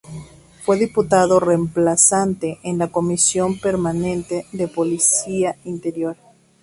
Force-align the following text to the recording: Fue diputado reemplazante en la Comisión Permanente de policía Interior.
Fue 0.63 0.79
diputado 0.79 1.39
reemplazante 1.39 2.57
en 2.63 2.79
la 2.79 2.87
Comisión 2.87 3.59
Permanente 3.59 4.47
de 4.51 4.67
policía 4.67 5.57
Interior. 5.63 6.17